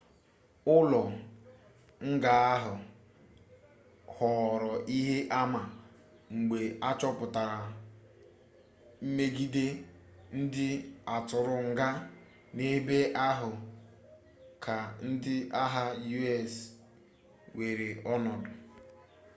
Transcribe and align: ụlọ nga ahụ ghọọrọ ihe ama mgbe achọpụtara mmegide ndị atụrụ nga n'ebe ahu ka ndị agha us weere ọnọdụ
ụlọ 0.75 1.01
nga 2.11 2.33
ahụ 2.53 2.73
ghọọrọ 4.13 4.71
ihe 4.97 5.17
ama 5.41 5.61
mgbe 6.37 6.59
achọpụtara 6.89 7.57
mmegide 9.03 9.65
ndị 10.37 10.67
atụrụ 11.15 11.55
nga 11.69 11.87
n'ebe 12.55 12.97
ahu 13.27 13.51
ka 14.63 14.75
ndị 15.07 15.35
agha 15.61 15.85
us 16.35 16.53
weere 17.57 17.87
ọnọdụ 18.13 18.51